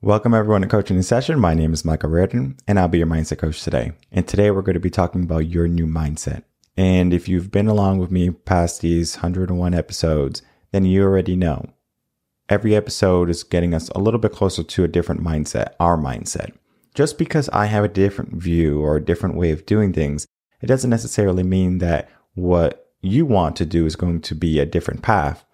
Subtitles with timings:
[0.00, 1.40] Welcome everyone to Coaching in Session.
[1.40, 3.90] My name is Michael Rearden and I'll be your mindset coach today.
[4.12, 6.44] And today we're going to be talking about your new mindset.
[6.76, 10.40] And if you've been along with me past these 101 episodes,
[10.70, 11.70] then you already know.
[12.48, 16.52] Every episode is getting us a little bit closer to a different mindset, our mindset.
[16.94, 20.28] Just because I have a different view or a different way of doing things,
[20.62, 24.64] it doesn't necessarily mean that what you want to do is going to be a
[24.64, 25.44] different path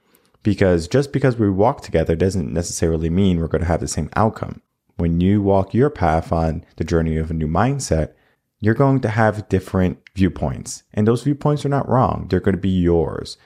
[0.44, 4.10] because just because we walk together doesn't necessarily mean we're going to have the same
[4.14, 4.60] outcome.
[4.96, 8.12] When you walk your path on the journey of a new mindset,
[8.60, 10.84] you're going to have different viewpoints.
[10.92, 13.36] And those viewpoints are not wrong, they're going to be yours.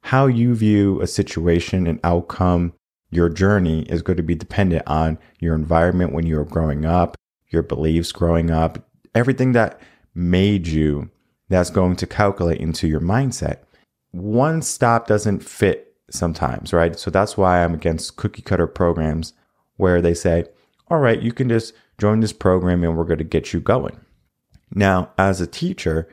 [0.00, 2.72] How you view a situation, an outcome,
[3.10, 7.16] your journey is going to be dependent on your environment when you were growing up,
[7.50, 9.80] your beliefs growing up, everything that
[10.14, 11.10] made you
[11.48, 13.58] that's going to calculate into your mindset.
[14.10, 16.98] One stop doesn't fit sometimes, right?
[16.98, 19.32] So that's why I'm against cookie cutter programs
[19.76, 20.44] where they say,
[20.88, 24.00] all right, you can just join this program and we're going to get you going.
[24.74, 26.08] Now, as a teacher,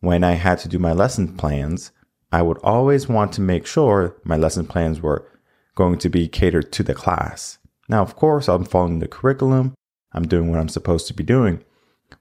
[0.00, 1.92] when I had to do my lesson plans,
[2.30, 5.28] I would always want to make sure my lesson plans were
[5.74, 7.58] going to be catered to the class.
[7.88, 9.74] Now, of course, I'm following the curriculum,
[10.12, 11.62] I'm doing what I'm supposed to be doing.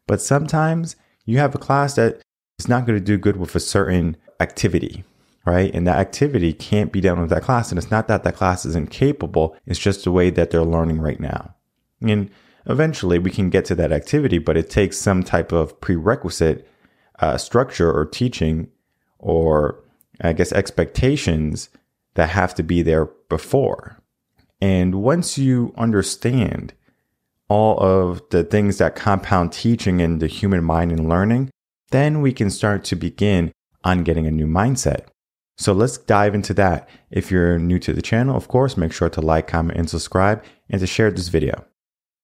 [0.07, 0.95] But sometimes
[1.25, 2.21] you have a class that
[2.59, 5.03] is not going to do good with a certain activity,
[5.45, 5.73] right?
[5.73, 7.71] And that activity can't be done with that class.
[7.71, 10.99] And it's not that that class is incapable, it's just the way that they're learning
[10.99, 11.55] right now.
[12.01, 12.29] And
[12.65, 16.67] eventually we can get to that activity, but it takes some type of prerequisite
[17.19, 18.69] uh, structure or teaching
[19.19, 19.83] or
[20.19, 21.69] I guess expectations
[22.15, 23.97] that have to be there before.
[24.59, 26.73] And once you understand
[27.47, 31.49] all of the things that compound teaching in the human mind and learning,
[31.89, 33.51] then we can start to begin
[33.83, 35.07] on getting a new mindset.
[35.61, 36.89] So let's dive into that.
[37.11, 40.43] If you're new to the channel, of course, make sure to like, comment, and subscribe
[40.71, 41.63] and to share this video.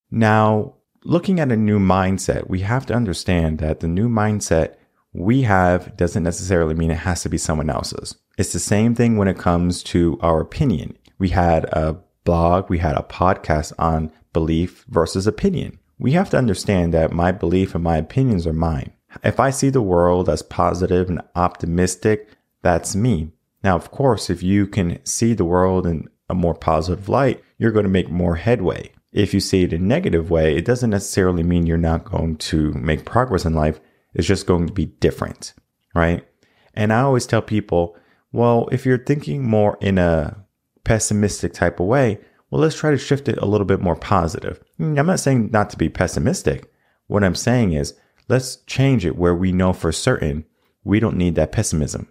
[0.10, 4.74] Now, looking at a new mindset, we have to understand that the new mindset
[5.14, 8.18] we have doesn't necessarily mean it has to be someone else's.
[8.40, 10.98] It's the same thing when it comes to our opinion.
[11.20, 15.78] We had a blog, we had a podcast on belief versus opinion.
[16.00, 18.94] We have to understand that my belief and my opinions are mine.
[19.24, 22.30] If I see the world as positive and optimistic,
[22.62, 23.32] that's me.
[23.64, 27.72] Now, of course, if you can see the world in a more positive light, you're
[27.72, 28.92] going to make more headway.
[29.12, 32.38] If you see it in a negative way, it doesn't necessarily mean you're not going
[32.38, 33.80] to make progress in life.
[34.14, 35.54] It's just going to be different,
[35.96, 36.28] right?
[36.74, 37.98] And I always tell people,
[38.32, 40.46] well, if you're thinking more in a
[40.84, 42.20] pessimistic type of way,
[42.50, 44.64] well, let's try to shift it a little bit more positive.
[44.78, 46.72] Hmm, I'm not saying not to be pessimistic.
[47.08, 47.94] What I'm saying is
[48.30, 50.46] let's change it where we know for certain
[50.84, 52.08] we don't need that pessimism.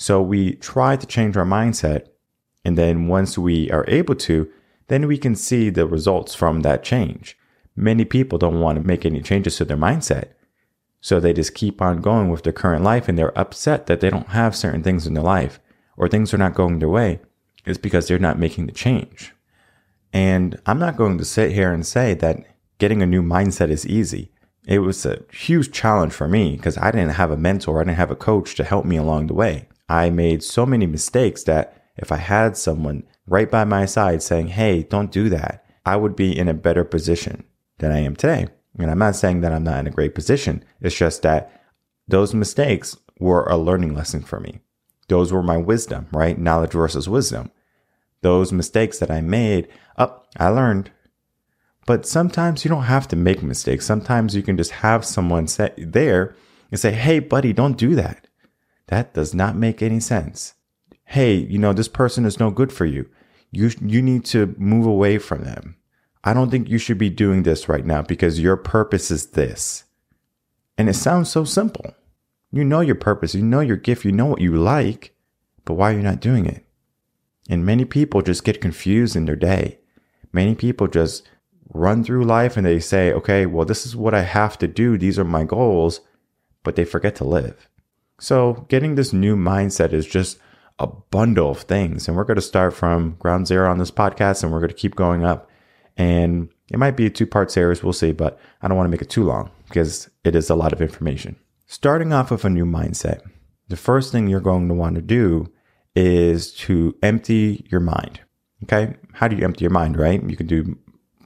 [0.00, 2.06] So we try to change our mindset.
[2.64, 4.50] And then once we are able to,
[4.88, 7.36] then we can see the results from that change.
[7.76, 10.28] Many people don't want to make any changes to their mindset.
[11.02, 14.08] So they just keep on going with their current life and they're upset that they
[14.08, 15.60] don't have certain things in their life
[15.98, 17.20] or things are not going their way.
[17.66, 19.34] It's because they're not making the change.
[20.14, 22.46] And I'm not going to sit here and say that
[22.78, 24.32] getting a new mindset is easy.
[24.66, 27.98] It was a huge challenge for me because I didn't have a mentor, I didn't
[27.98, 29.66] have a coach to help me along the way.
[29.90, 34.46] I made so many mistakes that if I had someone right by my side saying,
[34.46, 37.42] Hey, don't do that, I would be in a better position
[37.78, 38.46] than I am today.
[38.78, 40.64] And I'm not saying that I'm not in a great position.
[40.80, 41.60] It's just that
[42.06, 44.60] those mistakes were a learning lesson for me.
[45.08, 46.38] Those were my wisdom, right?
[46.38, 47.50] Knowledge versus wisdom.
[48.22, 50.92] Those mistakes that I made, up, oh, I learned.
[51.84, 53.86] But sometimes you don't have to make mistakes.
[53.86, 56.36] Sometimes you can just have someone say there
[56.70, 58.28] and say, Hey, buddy, don't do that.
[58.90, 60.54] That does not make any sense.
[61.04, 63.08] Hey, you know, this person is no good for you.
[63.52, 65.76] You, you need to move away from them.
[66.24, 69.84] I don't think you should be doing this right now because your purpose is this.
[70.76, 71.94] And it sounds so simple.
[72.50, 75.14] You know your purpose, you know your gift, you know what you like,
[75.64, 76.64] but why are you not doing it?
[77.48, 79.78] And many people just get confused in their day.
[80.32, 81.28] Many people just
[81.72, 84.98] run through life and they say, okay, well, this is what I have to do.
[84.98, 86.00] These are my goals,
[86.64, 87.69] but they forget to live.
[88.20, 90.38] So, getting this new mindset is just
[90.78, 92.06] a bundle of things.
[92.06, 94.74] And we're going to start from ground zero on this podcast and we're going to
[94.74, 95.50] keep going up.
[95.96, 98.90] And it might be a two part series, we'll see, but I don't want to
[98.90, 101.36] make it too long because it is a lot of information.
[101.66, 103.20] Starting off with a new mindset,
[103.68, 105.50] the first thing you're going to want to do
[105.94, 108.20] is to empty your mind.
[108.64, 108.96] Okay.
[109.12, 110.22] How do you empty your mind, right?
[110.22, 110.78] You can do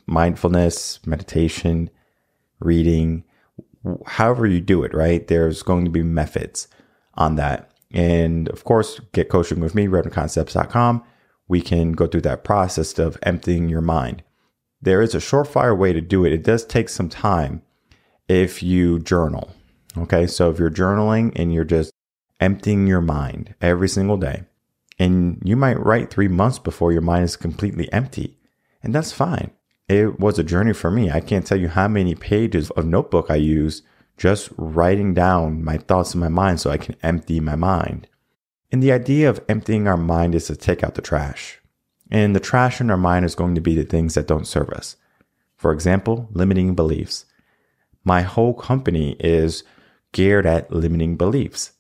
[0.07, 1.91] mindfulness, meditation,
[2.61, 3.25] reading,
[4.07, 5.27] however you do it, right?
[5.27, 6.69] There's going to be methods
[7.17, 7.71] on that.
[7.93, 11.05] And of course, get coaching with me, revenconcepts.com.
[11.47, 14.23] We can go through that process of emptying your mind.
[14.85, 16.33] there is a surefire way to do it.
[16.33, 17.63] It does take some time
[18.29, 19.51] if you journal.
[19.97, 20.27] Okay.
[20.27, 21.93] So if you're journaling and you're just
[22.41, 24.45] emptying your mind every single day,
[24.99, 28.39] and you might write three months before your mind is completely empty,
[28.83, 29.51] and that's fine.
[29.89, 31.11] It was a journey for me.
[31.11, 33.83] I can't tell you how many pages of notebook I use
[34.17, 38.09] just writing down my thoughts in my mind so I can empty my mind.
[38.71, 41.61] And the idea of emptying our mind is to take out the trash.
[42.11, 44.71] And the trash in our mind is going to be the things that don't serve
[44.71, 44.97] us.
[45.57, 47.25] For example, limiting beliefs.
[48.05, 49.65] My whole company is
[50.13, 51.73] geared at limiting beliefs.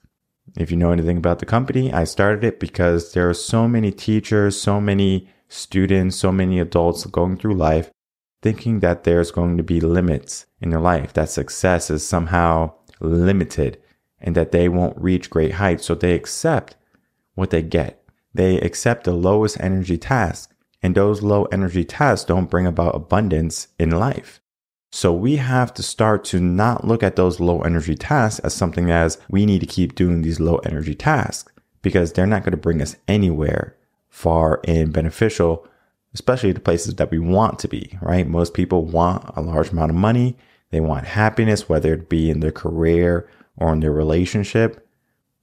[0.56, 3.90] If you know anything about the company, I started it because there are so many
[3.90, 7.90] teachers, so many students, so many adults going through life
[8.44, 12.70] thinking that there's going to be limits in their life, that success is somehow
[13.00, 13.80] limited
[14.20, 15.86] and that they won't reach great heights.
[15.86, 16.76] So they accept
[17.36, 18.04] what they get.
[18.34, 20.54] They accept the lowest energy task.
[20.82, 24.42] And those low energy tasks don't bring about abundance in life.
[24.92, 28.90] So we have to start to not look at those low energy tasks as something
[28.90, 31.50] as we need to keep doing these low energy tasks
[31.80, 33.74] because they're not going to bring us anywhere
[34.10, 35.66] far and beneficial
[36.14, 38.26] especially the places that we want to be, right?
[38.26, 40.36] Most people want a large amount of money.
[40.70, 44.86] They want happiness, whether it be in their career or in their relationship.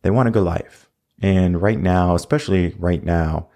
[0.01, 0.89] They want a good life.
[1.21, 3.50] And right now, especially right now,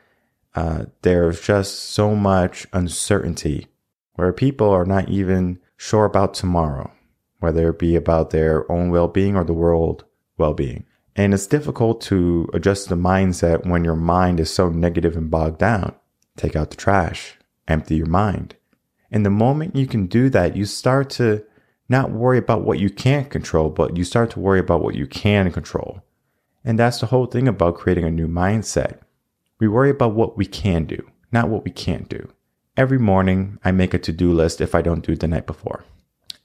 [0.54, 3.68] uh, there's just so much uncertainty
[4.14, 6.92] where people are not even sure about tomorrow,
[7.40, 10.06] whether it be about their own well being or the world
[10.38, 10.86] well being.
[11.16, 15.60] And it's difficult to adjust the mindset when your mind is so negative and bogged
[15.60, 15.96] down.
[16.36, 17.38] Take out the trash,
[17.68, 18.56] empty your mind.
[19.12, 21.46] And the moment you can do that, you start to
[21.88, 25.08] not worry about what you can't control, but you start to worry about what you
[25.08, 26.02] can control.
[26.64, 29.00] And that's the whole thing about creating a new mindset.
[29.60, 32.32] We worry about what we can do, not what we can't do.
[32.76, 35.46] Every morning, I make a to do list if I don't do it the night
[35.46, 35.86] before.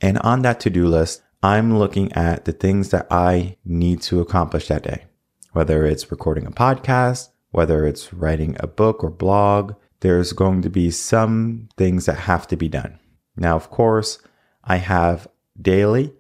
[0.01, 4.21] And on that to do list, I'm looking at the things that I need to
[4.21, 5.07] accomplish that day,
[5.53, 10.71] whether it's recording a podcast, whether it's writing a book or blog, there's going to
[10.71, 12.99] be some things that have to be done.
[13.37, 14.19] Now, of course,
[14.65, 15.29] I have
[15.61, 16.13] daily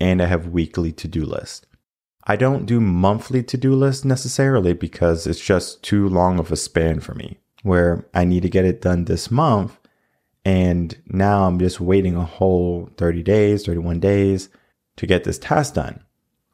[0.00, 1.66] and I have weekly to do list.
[2.24, 6.56] I don't do monthly to do list necessarily because it's just too long of a
[6.56, 9.78] span for me where I need to get it done this month.
[10.44, 14.50] And now I'm just waiting a whole 30 days, 31 days
[14.96, 16.04] to get this task done.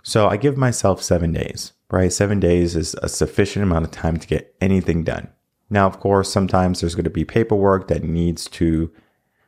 [0.03, 2.13] So I give myself seven days right?
[2.13, 5.29] Seven days is a sufficient amount of time to get anything done.
[5.71, 8.93] Now, of course, sometimes there's going to be paperwork that needs to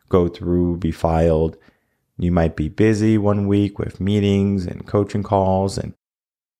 [0.09, 1.57] go through, be filed.
[2.19, 5.95] You might be busy one week with meetings and coaching calls, and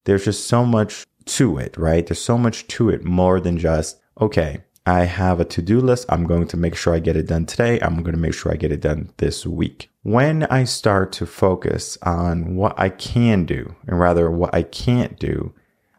[0.05, 2.07] there's just so much to it, right?
[2.07, 6.07] There's so much to it more than just, okay, I have a to do list.
[6.09, 7.81] I'm going to make sure I get it done today.
[7.81, 9.91] I'm going to make sure I get it done this week.
[10.03, 15.19] When I start to focus on what I can do and rather what I can't
[15.19, 15.53] do,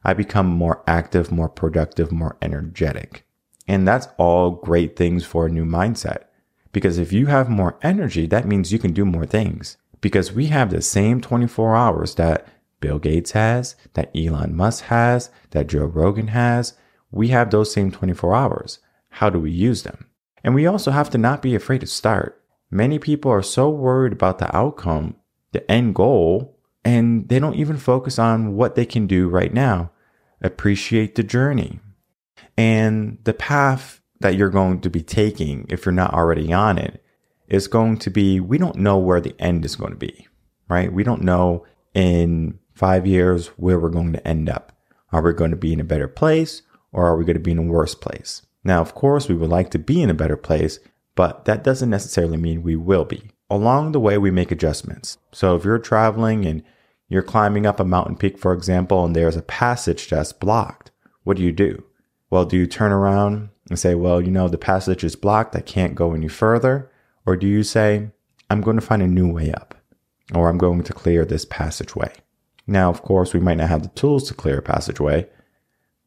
[0.05, 3.25] I become more active, more productive, more energetic.
[3.67, 6.23] And that's all great things for a new mindset.
[6.71, 9.77] Because if you have more energy, that means you can do more things.
[9.99, 12.47] Because we have the same 24 hours that
[12.79, 16.73] Bill Gates has, that Elon Musk has, that Joe Rogan has.
[17.11, 18.79] We have those same 24 hours.
[19.09, 20.05] How do we use them?
[20.43, 22.41] And we also have to not be afraid to start.
[22.69, 25.15] Many people are so worried about the outcome,
[25.51, 29.91] the end goal, and they don't even focus on what they can do right now
[30.41, 31.79] appreciate the journey
[32.57, 37.03] and the path that you're going to be taking if you're not already on it
[37.47, 40.27] is going to be we don't know where the end is going to be
[40.67, 44.71] right we don't know in 5 years where we're going to end up
[45.11, 46.61] are we going to be in a better place
[46.91, 49.49] or are we going to be in a worse place now of course we would
[49.49, 50.79] like to be in a better place
[51.15, 55.55] but that doesn't necessarily mean we will be along the way we make adjustments so
[55.55, 56.63] if you're traveling and
[57.09, 60.91] you're climbing up a mountain peak, for example, and there's a passage that's blocked.
[61.23, 61.83] What do you do?
[62.29, 65.55] Well, do you turn around and say, well, you know, the passage is blocked.
[65.55, 66.91] I can't go any further?
[67.25, 68.09] Or do you say,
[68.49, 69.75] I'm going to find a new way up
[70.33, 72.13] or I'm going to clear this passageway?
[72.65, 75.27] Now, of course, we might not have the tools to clear a passageway,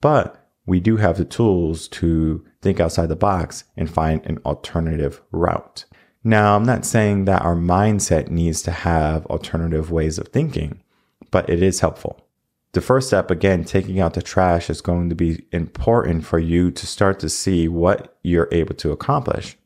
[0.00, 5.22] but we do have the tools to think outside the box and find an alternative
[5.32, 5.86] route.
[6.22, 10.82] Now, I'm not saying that our mindset needs to have alternative ways of thinking
[11.30, 12.26] but it is helpful.
[12.72, 16.70] The first step, again, taking out the trash is going to be important for you
[16.70, 19.56] to start to see what you're able to accomplish.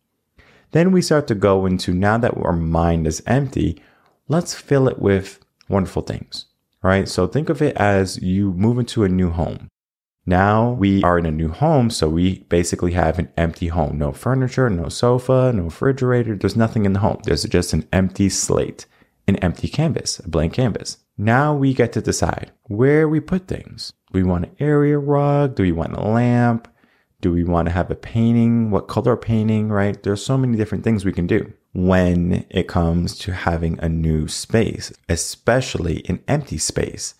[0.70, 3.82] Then we start to go into now that our mind is empty,
[4.26, 6.46] let's fill it with wonderful things,
[6.82, 7.08] right?
[7.08, 9.68] So think of it as you move into a new home
[10.26, 13.98] Now we are in a new home, so we basically have an empty home.
[13.98, 16.34] No furniture, no sofa, no refrigerator.
[16.34, 17.20] There's nothing in the home.
[17.24, 18.86] There's just an empty slate,
[19.28, 20.98] an empty canvas, a blank canvas.
[21.16, 23.92] Now we get to decide where we put things.
[24.12, 25.54] Do we want an area rug?
[25.54, 26.68] Do we want a lamp?
[27.20, 28.70] Do we want to have a painting?
[28.70, 30.02] What color painting, right?
[30.02, 34.28] There's so many different things we can do when it comes to having a new
[34.28, 37.14] space, especially an empty space.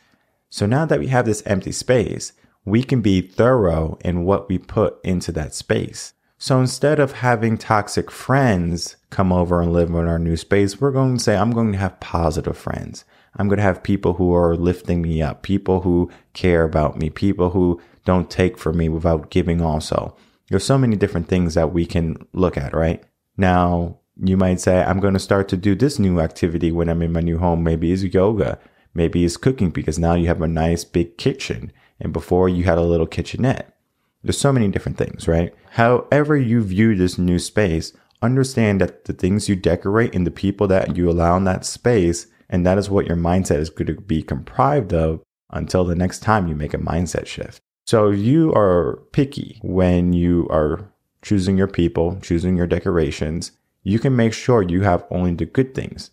[0.51, 2.33] So now that we have this empty space,
[2.65, 6.15] we can be thorough in what we put into that space.
[6.37, 10.91] So instead of having toxic friends come over and live in our new space, we're
[10.91, 13.05] going to say, I'm going to have positive friends.
[13.37, 17.11] I'm going to have people who are lifting me up, people who care about me,
[17.11, 20.17] people who don't take from me without giving also.
[20.51, 23.03] There's so many different things that we can look at, right?
[23.37, 27.03] Now, you might say, I'm going to start to do this new activity when I'm
[27.03, 27.65] in my new home.
[27.65, 28.59] Maybe it's yoga.
[28.95, 32.79] Maybe it's cooking because now you have a nice big kitchen and before you had
[32.79, 33.77] a little kitchenette.
[34.23, 35.53] There's so many different things, right?
[35.73, 40.67] However you view this new space, understand that the things you decorate and the people
[40.69, 44.01] that you allow in that space, and that is what your mindset is going to
[44.01, 47.61] be comprised of until the next time you make a mindset shift.
[47.87, 50.91] So you are picky when you are
[51.23, 55.75] choosing your people, choosing your decorations, you can make sure you have only the good
[55.75, 56.11] things,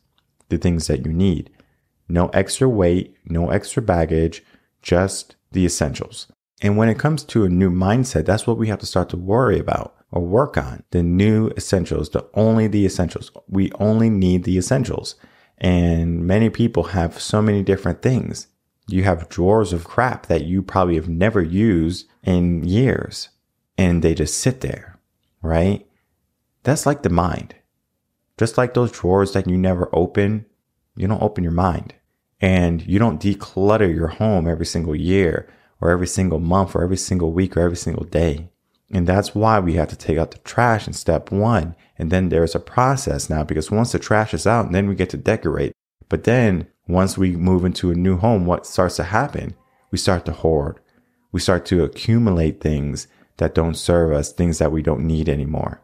[0.49, 1.49] the things that you need.
[2.07, 4.43] No extra weight, no extra baggage,
[4.81, 6.27] just the essentials.
[6.61, 9.17] And when it comes to a new mindset, that's what we have to start to
[9.17, 10.83] worry about or work on.
[10.91, 13.31] The new essentials, the only the essentials.
[13.47, 15.15] We only need the essentials.
[15.61, 18.47] And many people have so many different things.
[18.87, 23.29] You have drawers of crap that you probably have never used in years
[23.77, 24.99] and they just sit there,
[25.43, 25.87] right?
[26.63, 27.55] That's like the mind.
[28.37, 30.47] Just like those drawers that you never open,
[30.95, 31.93] you don't open your mind
[32.41, 35.47] and you don't declutter your home every single year
[35.79, 38.49] or every single month or every single week or every single day.
[38.93, 41.75] And that's why we have to take out the trash in step one.
[41.97, 45.09] And then there's a process now because once the trash is out, then we get
[45.11, 45.73] to decorate.
[46.09, 49.55] But then once we move into a new home, what starts to happen?
[49.91, 50.79] We start to hoard.
[51.31, 53.07] We start to accumulate things
[53.37, 55.81] that don't serve us, things that we don't need anymore.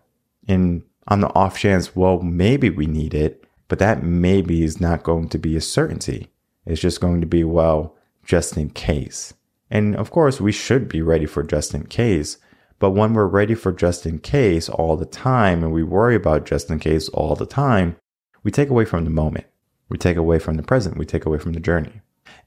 [0.47, 5.03] And on the off chance, well, maybe we need it, but that maybe is not
[5.03, 6.29] going to be a certainty.
[6.65, 7.95] It's just going to be, well,
[8.25, 9.33] just in case.
[9.69, 12.37] And of course, we should be ready for just in case.
[12.79, 16.45] But when we're ready for just in case all the time and we worry about
[16.45, 17.95] just in case all the time,
[18.43, 19.45] we take away from the moment.
[19.89, 20.97] We take away from the present.
[20.97, 22.01] We take away from the journey.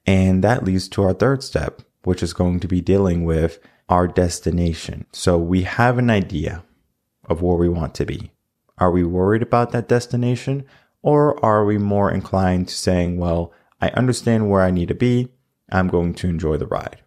[0.06, 3.58] And that leads to our third step, which is going to be dealing with
[3.88, 5.06] our destination.
[5.12, 6.64] So we have an idea
[7.24, 8.30] of where we want to be.
[8.78, 10.64] Are we worried about that destination?
[11.02, 15.28] Or are we more inclined to saying, well, I understand where I need to be.
[15.72, 17.00] I'm going to enjoy the ride.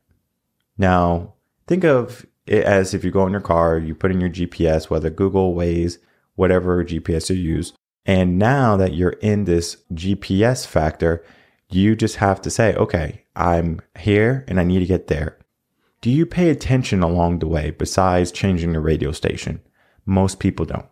[0.77, 1.33] Now,
[1.67, 4.89] think of it as if you go in your car, you put in your GPS,
[4.89, 5.97] whether Google, Waze,
[6.35, 7.73] whatever GPS you use.
[8.05, 11.23] And now that you're in this GPS factor,
[11.69, 15.37] you just have to say, okay, I'm here and I need to get there.
[16.01, 19.61] Do you pay attention along the way besides changing the radio station?
[20.05, 20.85] Most people don't.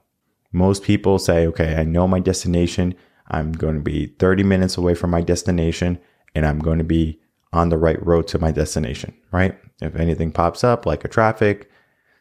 [0.54, 2.96] Most people say, okay, I know my destination.
[3.28, 6.00] I'm going to be 30 minutes away from my destination
[6.34, 7.21] and I'm going to be
[7.54, 9.58] on the right road to my destination, right?
[9.82, 11.70] If anything pops up like a traffic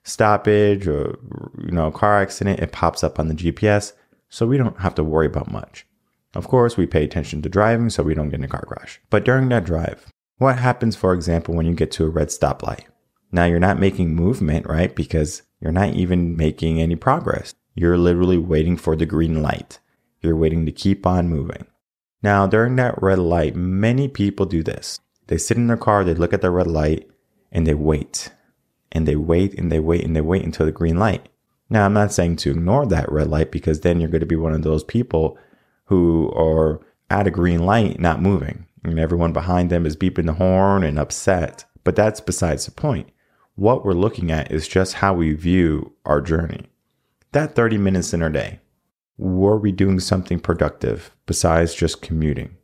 [0.02, 1.18] stoppage or
[1.62, 3.92] you know, a car accident, it pops up on the GPS,
[4.28, 5.86] so we don't have to worry about much.
[6.34, 9.00] Of course, we pay attention to driving so we don't get in a car crash.
[9.10, 10.06] But during that drive,
[10.38, 12.84] what happens for example when you get to a red stoplight?
[13.32, 14.94] Now you're not making movement, right?
[14.94, 17.54] Because you're not even making any progress.
[17.74, 19.78] You're literally waiting for the green light.
[20.20, 21.66] You're waiting to keep on moving.
[22.22, 25.00] Now, during that red light, many people do this.
[25.30, 27.08] They sit in their car, they look at the red light,
[27.52, 28.32] and they wait.
[28.90, 31.28] And they wait and they wait and they wait until the green light.
[31.70, 34.34] Now, I'm not saying to ignore that red light because then you're going to be
[34.34, 35.38] one of those people
[35.84, 38.66] who are at a green light not moving.
[38.82, 41.64] And everyone behind them is beeping the horn and upset.
[41.84, 43.08] But that's besides the point.
[43.54, 46.66] What we're looking at is just how we view our journey.
[47.30, 48.58] That 30 minutes in our day,
[49.16, 52.56] were we doing something productive besides just commuting?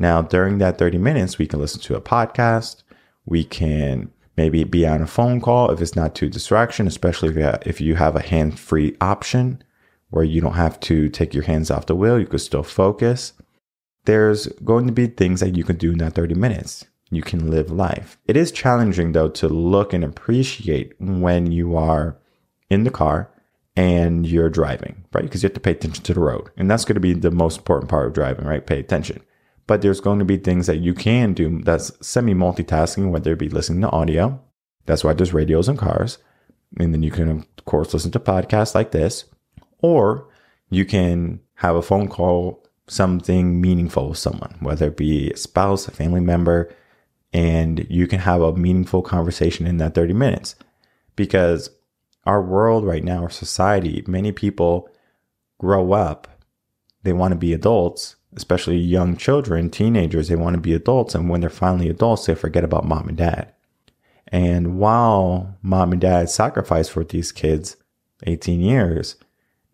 [0.00, 2.82] Now, during that 30 minutes, we can listen to a podcast.
[3.26, 7.80] We can maybe be on a phone call if it's not too distraction, especially if
[7.80, 9.62] you have, a hand free option
[10.10, 12.18] where you don't have to take your hands off the wheel.
[12.18, 13.32] You could still focus.
[14.04, 16.84] There's going to be things that you can do in that 30 minutes.
[17.10, 18.18] You can live life.
[18.26, 22.18] It is challenging though to look and appreciate when you are
[22.68, 23.30] in the car
[23.76, 25.24] and you're driving, right?
[25.24, 26.50] Because you have to pay attention to the road.
[26.56, 28.66] And that's going to be the most important part of driving, right?
[28.66, 29.22] Pay attention.
[29.66, 33.38] But there's going to be things that you can do that's semi multitasking, whether it
[33.38, 34.40] be listening to audio,
[34.86, 36.18] That's why there's radios in cars.
[36.78, 39.24] And then you can, of course, listen to podcasts like this,
[39.78, 40.28] or
[40.70, 45.88] you can have a phone call, something meaningful with someone, whether it be a spouse,
[45.88, 46.74] a family member,
[47.32, 50.56] and you can have a meaningful conversation in that 30 minutes.
[51.16, 51.70] Because
[52.24, 54.88] our world right now, our society, many people
[55.58, 56.28] grow up,
[57.02, 61.14] they want to be adults, especially young children, teenagers, they want to be adults.
[61.14, 63.52] And when they're finally adults, they forget about mom and dad.
[64.28, 67.76] And while mom and dad sacrificed for these kids
[68.26, 69.16] 18 years,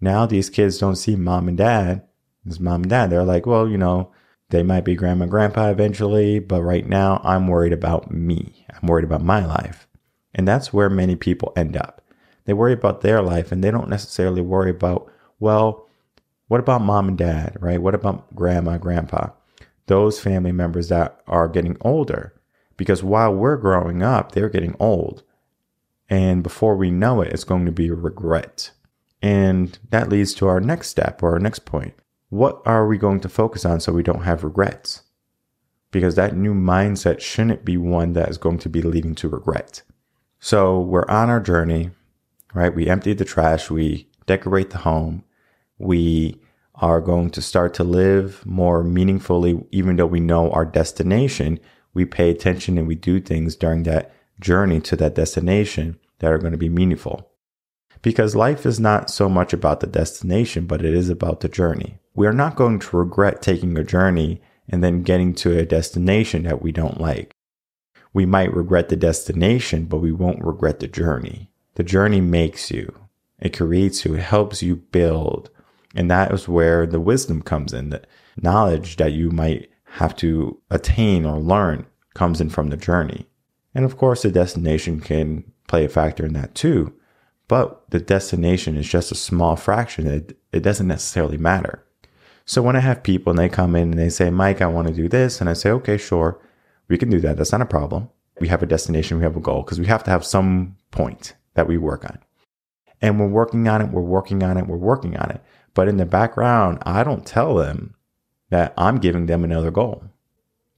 [0.00, 2.02] now these kids don't see mom and dad
[2.46, 3.10] as mom and dad.
[3.10, 4.12] They're like, well, you know,
[4.50, 8.66] they might be grandma and grandpa eventually, but right now I'm worried about me.
[8.70, 9.86] I'm worried about my life.
[10.34, 12.02] And that's where many people end up.
[12.44, 15.88] They worry about their life and they don't necessarily worry about, well,
[16.50, 17.80] what about mom and dad, right?
[17.80, 19.28] What about grandma, grandpa?
[19.86, 22.34] Those family members that are getting older.
[22.76, 25.22] Because while we're growing up, they're getting old.
[26.08, 28.72] And before we know it, it's going to be regret.
[29.22, 31.94] And that leads to our next step or our next point.
[32.30, 35.02] What are we going to focus on so we don't have regrets?
[35.92, 39.82] Because that new mindset shouldn't be one that is going to be leading to regret.
[40.40, 41.92] So we're on our journey,
[42.54, 42.74] right?
[42.74, 45.22] We empty the trash, we decorate the home,
[45.80, 46.40] we
[46.76, 51.58] are going to start to live more meaningfully, even though we know our destination.
[51.92, 56.38] We pay attention and we do things during that journey to that destination that are
[56.38, 57.30] going to be meaningful.
[58.02, 61.98] Because life is not so much about the destination, but it is about the journey.
[62.14, 66.44] We are not going to regret taking a journey and then getting to a destination
[66.44, 67.34] that we don't like
[68.12, 71.50] we might regret the destination, but we won't regret the journey.
[71.74, 72.92] The journey makes you,
[73.38, 75.50] it creates you, it helps you build.
[75.94, 77.90] And that is where the wisdom comes in.
[77.90, 78.02] The
[78.40, 83.26] knowledge that you might have to attain or learn comes in from the journey.
[83.74, 86.94] And of course, the destination can play a factor in that too.
[87.48, 90.06] But the destination is just a small fraction.
[90.06, 91.84] It, it doesn't necessarily matter.
[92.44, 94.88] So when I have people and they come in and they say, Mike, I want
[94.88, 95.40] to do this.
[95.40, 96.40] And I say, okay, sure.
[96.88, 97.36] We can do that.
[97.36, 98.08] That's not a problem.
[98.40, 101.34] We have a destination, we have a goal because we have to have some point
[101.54, 102.18] that we work on.
[103.02, 105.42] And we're working on it, we're working on it, we're working on it.
[105.74, 107.94] But in the background, I don't tell them
[108.50, 110.04] that I'm giving them another goal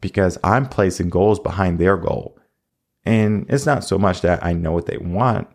[0.00, 2.38] because I'm placing goals behind their goal.
[3.04, 5.48] And it's not so much that I know what they want,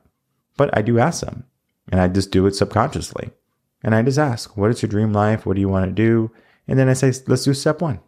[0.58, 1.46] but I do ask them
[1.92, 3.30] and I just do it subconsciously.
[3.84, 5.46] And I just ask, what is your dream life?
[5.46, 6.32] What do you want to do?
[6.68, 8.00] And then I say, let's do step one.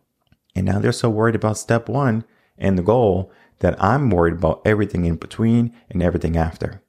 [0.55, 2.25] And now they're so worried about step one
[2.57, 6.81] and the goal that I'm worried about everything in between and everything after.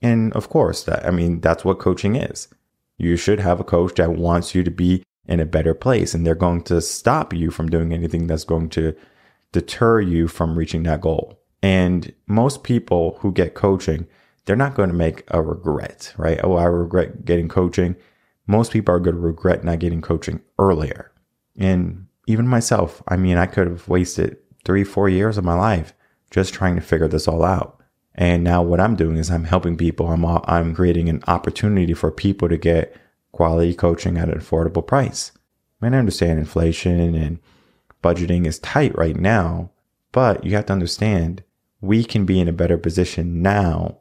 [0.00, 2.48] And of course, that, I mean, that's what coaching is.
[2.98, 6.26] You should have a coach that wants you to be in a better place and
[6.26, 8.94] they're going to stop you from doing anything that's going to
[9.52, 11.38] deter you from reaching that goal.
[11.62, 14.06] And most people who get coaching,
[14.44, 16.40] they're not going to make a regret, right?
[16.42, 17.94] Oh, I regret getting coaching.
[18.46, 21.12] Most people are going to regret not getting coaching earlier.
[21.56, 25.92] And even myself, I mean, I could have wasted three, four years of my life
[26.30, 27.81] just trying to figure this all out.
[28.14, 30.08] And now what I'm doing is I'm helping people.
[30.08, 32.94] I'm, I'm creating an opportunity for people to get
[33.32, 35.32] quality coaching at an affordable price.
[35.80, 37.38] I mean, I understand inflation and
[38.02, 39.70] budgeting is tight right now,
[40.12, 41.42] but you have to understand
[41.80, 43.98] we can be in a better position now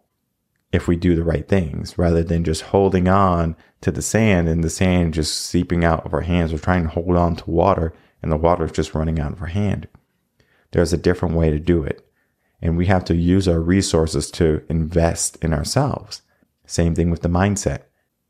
[0.72, 4.64] if we do the right things rather than just holding on to the sand and
[4.64, 6.52] the sand just seeping out of our hands.
[6.52, 9.42] We're trying to hold on to water and the water is just running out of
[9.42, 9.88] our hand.
[10.72, 12.08] There's a different way to do it.
[12.62, 16.22] And we have to use our resources to invest in ourselves.
[16.66, 17.84] Same thing with the mindset.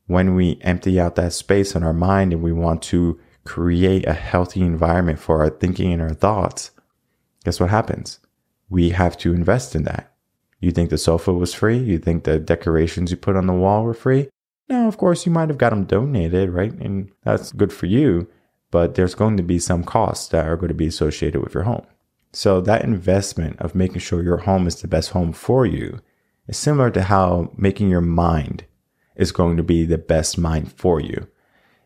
[0.06, 4.14] When we empty out that space in our mind and we want to create a
[4.14, 6.70] healthy environment for our thinking and our thoughts,
[7.44, 8.18] guess what happens?
[8.68, 10.12] We have to invest in that.
[10.60, 11.76] You think the sofa was free?
[11.76, 14.28] You think the decorations you put on the wall were free?
[14.68, 16.72] Now, of course, you might have got them donated, right?
[16.72, 18.28] And that's good for you,
[18.70, 21.64] but there's going to be some costs that are going to be associated with your
[21.64, 21.84] home.
[22.32, 26.00] So that investment of making sure your home is the best home for you
[26.48, 28.64] is similar to how making your mind
[29.16, 31.28] is going to be the best mind for you.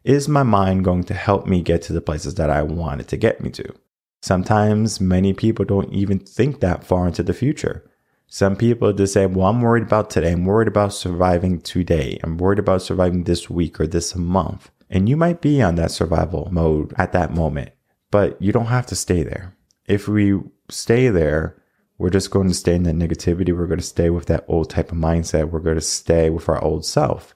[0.05, 3.09] Is my mind going to help me get to the places that I want it
[3.09, 3.75] to get me to?
[4.23, 7.91] Sometimes many people don't even think that far into the future.
[8.29, 10.33] Some people just say, Well, I'm worried about today.
[10.33, 12.19] I'm worried about surviving today.
[12.23, 14.71] I'm worried about surviving this week or this month.
[14.89, 17.71] And you might be on that survival mode at that moment,
[18.13, 21.61] but you don't have to stay there if we stay there,
[21.99, 23.57] we're just going to stay in that negativity.
[23.57, 25.51] We're going to stay with that old type of mindset.
[25.51, 27.35] We're going to stay with our old self.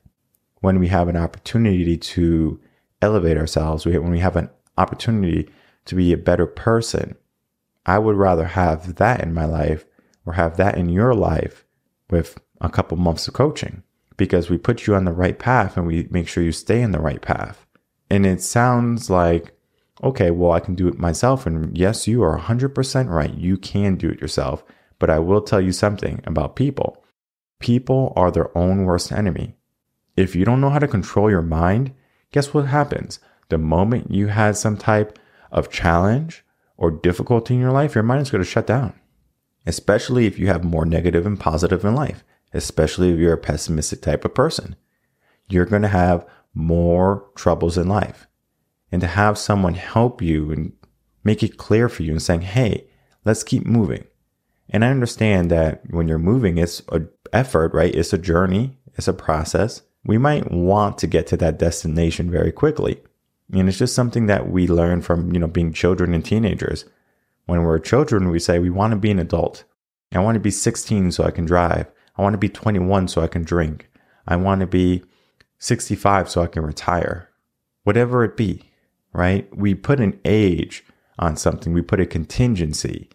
[0.60, 2.60] When we have an opportunity to
[3.00, 5.48] elevate ourselves, when we have an opportunity
[5.86, 7.16] to be a better person,
[7.86, 9.86] I would rather have that in my life
[10.26, 11.64] or have that in your life
[12.10, 13.82] with a couple months of coaching
[14.18, 16.92] because we put you on the right path and we make sure you stay in
[16.92, 17.66] the right path.
[18.10, 19.56] And it sounds like,
[20.02, 21.46] okay, well, I can do it myself.
[21.46, 23.34] And yes, you are 100% right.
[23.34, 24.64] You can do it yourself.
[24.98, 27.02] But I will tell you something about people.
[27.58, 29.54] People are their own worst enemy.
[30.16, 31.92] If you don't know how to control your mind,
[32.32, 33.20] guess what happens?
[33.48, 35.18] The moment you had some type
[35.50, 36.44] of challenge
[36.76, 38.94] or difficulty in your life, your mind is going to shut down.
[39.66, 44.00] Especially if you have more negative and positive in life, especially if you're a pessimistic
[44.00, 44.76] type of person.
[45.48, 48.26] You're going to have more troubles in life.
[48.92, 50.72] And to have someone help you and
[51.22, 52.86] make it clear for you and saying, Hey,
[53.24, 54.04] let's keep moving.
[54.68, 57.94] And I understand that when you're moving, it's an effort, right?
[57.94, 58.78] It's a journey.
[58.96, 59.82] It's a process.
[60.04, 63.00] We might want to get to that destination very quickly.
[63.52, 66.84] And it's just something that we learn from, you know, being children and teenagers.
[67.46, 69.64] When we're children, we say we want to be an adult.
[70.12, 71.86] I want to be 16 so I can drive.
[72.16, 73.90] I want to be 21 so I can drink.
[74.26, 75.02] I want to be
[75.58, 77.28] 65 so I can retire.
[77.82, 78.69] Whatever it be,
[79.12, 79.48] right?
[79.56, 80.84] We put an age
[81.18, 83.10] on something, we put a contingency.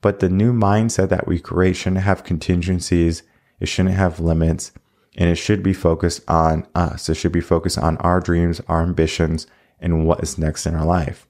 [0.00, 3.22] But the new mindset that we create shouldn't have contingencies,
[3.60, 4.72] it shouldn't have limits,
[5.16, 7.08] and it should be focused on us.
[7.08, 9.46] It should be focused on our dreams, our ambitions,
[9.78, 11.26] and what is next in our life.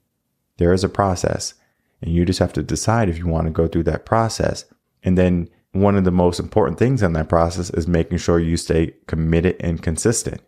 [0.56, 1.54] There is a process,
[2.00, 4.64] and you just have to decide if you want to go through that process.
[5.02, 8.56] And then one of the most important things in that process is making sure you
[8.56, 10.40] stay committed and consistent.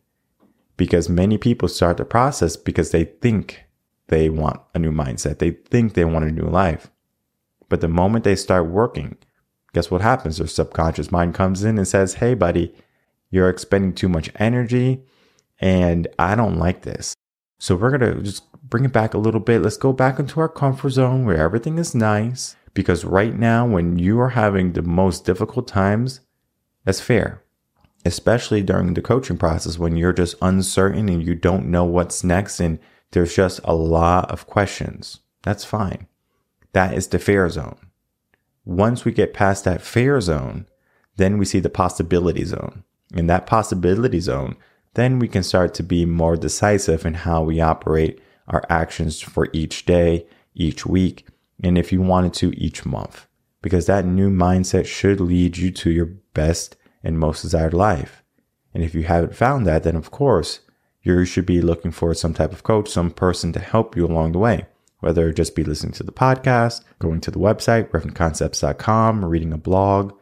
[0.77, 3.65] Because many people start the process because they think
[4.09, 5.39] they want a new mindset.
[5.39, 6.91] They think they want a new life.
[7.69, 9.17] But the moment they start working,
[9.73, 10.39] guess what happens?
[10.39, 12.75] Their subconscious mind comes in and says, Hey, buddy,
[13.31, 15.05] you're expending too much energy
[15.61, 17.15] and I don't like this.
[17.59, 19.63] So we're going to just bring it back a little bit.
[19.63, 22.57] Let's go back into our comfort zone where everything is nice.
[22.75, 26.21] Because right now, when you are having the most difficult times,
[26.85, 27.44] that's fair,
[28.05, 32.61] especially during the coaching process when you're just uncertain and you don't know what's next
[32.61, 32.79] and
[33.13, 35.21] there's just a lot of questions.
[35.43, 36.07] That's fine.
[36.73, 37.77] That is the fair zone.
[38.65, 40.67] Once we get past that fair zone,
[41.17, 42.83] then we see the possibility zone.
[43.15, 44.57] In that possibility zone,
[44.95, 49.49] then we can start to be more decisive in how we operate our actions for
[49.53, 51.27] each day, each week,
[51.63, 53.27] and if you wanted to each month,
[53.63, 58.25] because that new mindset should lead you to your best and most desired life.
[58.73, 60.61] And if you haven't found that, then of course,
[61.03, 64.33] you should be looking for some type of coach, some person to help you along
[64.33, 64.67] the way,
[65.01, 69.59] whether it just be listening to the podcast, going to the website, revenconcepts.com, reading a
[69.59, 70.19] blog,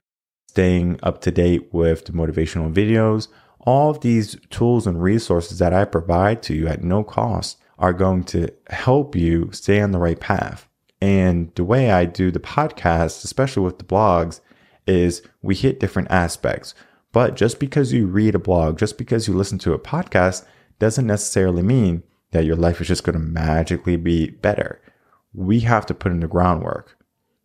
[0.48, 3.28] staying up to date with the motivational videos.
[3.60, 7.92] All of these tools and resources that I provide to you at no cost are
[7.92, 10.68] going to help you stay on the right path.
[11.00, 14.40] And the way I do the podcast, especially with the blogs,
[14.86, 16.74] is we hit different aspects.
[17.12, 20.44] But just because you read a blog, just because you listen to a podcast,
[20.78, 24.80] doesn't necessarily mean that your life is just going to magically be better.
[25.34, 26.96] We have to put in the groundwork.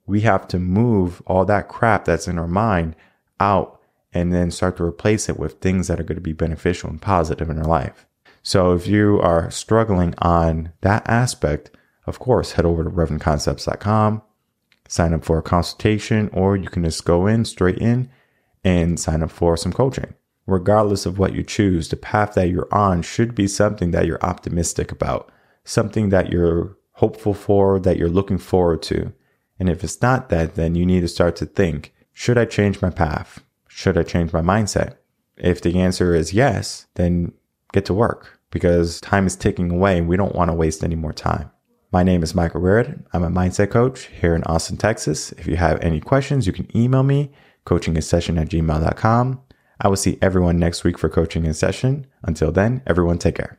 [0.06, 2.96] We have to move all that crap that's in our mind
[3.40, 3.80] out
[4.14, 7.02] and then start to replace it with things that are going to be beneficial and
[7.02, 8.06] positive in our life.
[8.42, 11.72] So if you are struggling on that aspect,
[12.06, 14.22] of course, head over to revenconcepts.com,
[14.88, 18.10] sign up for a consultation, or you can just go in straight in
[18.64, 20.14] and sign up for some coaching.
[20.46, 24.24] Regardless of what you choose, the path that you're on should be something that you're
[24.24, 25.32] optimistic about,
[25.66, 29.14] something that you're hopeful for, that you're looking forward to.
[29.60, 32.82] And if it's not that, then you need to start to think, should I change
[32.82, 33.44] my path?
[33.68, 34.96] Should I change my mindset?
[35.36, 37.34] If the answer is yes, then
[37.74, 40.96] get to work because time is ticking away and we don't want to waste any
[40.96, 41.52] more time.
[41.92, 43.06] My name is Michael Rearden.
[43.14, 45.32] I'm a mindset coach here in Austin, Texas.
[45.34, 47.32] If you have any questions, you can email me,
[47.66, 49.42] coachinginsession at gmail.com.
[49.80, 52.06] I will see everyone next week for coaching in session.
[52.24, 53.58] Until then, everyone take care.